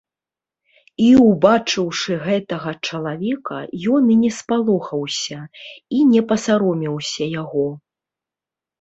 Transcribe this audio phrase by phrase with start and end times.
[1.07, 3.57] І, убачыўшы гэтага чалавека,
[3.99, 5.39] ён і не спалохаўся,
[5.95, 7.67] і не пасаромеўся яго.